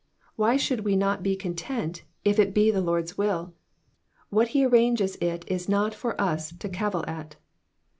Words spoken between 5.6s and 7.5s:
not for us to cavil at.